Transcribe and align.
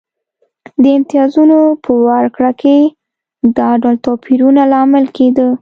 د 0.81 0.83
امتیازونو 0.97 1.59
په 1.83 1.91
ورکړه 2.07 2.51
کې 2.61 2.77
دا 3.57 3.69
ډول 3.81 3.95
توپیرونه 4.05 4.61
لامل 4.73 5.05
کېده. 5.17 5.47